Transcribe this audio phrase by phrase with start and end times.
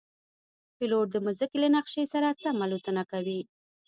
[0.77, 3.41] پیلوټ د مځکې له نقشې سره سم الوتنه کوي.